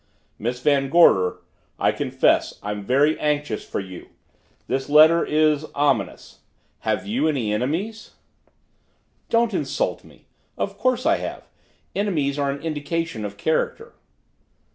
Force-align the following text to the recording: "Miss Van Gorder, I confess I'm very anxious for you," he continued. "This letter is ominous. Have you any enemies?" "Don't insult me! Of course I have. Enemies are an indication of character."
"Miss 0.39 0.59
Van 0.61 0.89
Gorder, 0.89 1.41
I 1.77 1.91
confess 1.91 2.57
I'm 2.63 2.83
very 2.83 3.19
anxious 3.19 3.63
for 3.63 3.79
you," 3.79 3.85
he 3.85 3.99
continued. 3.99 4.17
"This 4.65 4.89
letter 4.89 5.23
is 5.23 5.63
ominous. 5.75 6.39
Have 6.79 7.05
you 7.05 7.27
any 7.27 7.53
enemies?" 7.53 8.15
"Don't 9.29 9.53
insult 9.53 10.03
me! 10.03 10.25
Of 10.57 10.79
course 10.79 11.05
I 11.05 11.17
have. 11.17 11.47
Enemies 11.95 12.39
are 12.39 12.49
an 12.49 12.63
indication 12.63 13.23
of 13.25 13.37
character." 13.37 13.93